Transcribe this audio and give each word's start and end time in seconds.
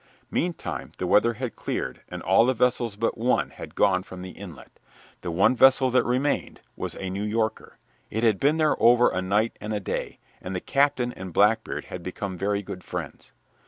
Meantime 0.31 0.91
the 0.97 1.05
weather 1.05 1.33
had 1.33 1.55
cleared, 1.55 2.01
and 2.09 2.23
all 2.23 2.43
the 2.47 2.55
vessels 2.55 2.95
but 2.95 3.19
one 3.19 3.51
had 3.51 3.75
gone 3.75 4.01
from 4.01 4.23
the 4.23 4.31
inlet. 4.31 4.79
The 5.21 5.29
one 5.29 5.55
vessel 5.55 5.91
that 5.91 6.03
remained 6.03 6.59
was 6.75 6.95
a 6.95 7.11
New 7.11 7.21
Yorker. 7.21 7.77
It 8.09 8.23
had 8.23 8.39
been 8.39 8.57
there 8.57 8.81
over 8.81 9.09
a 9.11 9.21
night 9.21 9.55
and 9.61 9.75
a 9.75 9.79
day, 9.79 10.17
and 10.41 10.55
the 10.55 10.59
captain 10.59 11.13
and 11.13 11.31
Blackbeard 11.31 11.85
had 11.85 12.01
become 12.01 12.35
very 12.35 12.63
good 12.63 12.83
friends. 12.83 13.31